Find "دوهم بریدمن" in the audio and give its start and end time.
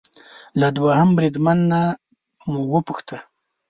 0.77-1.57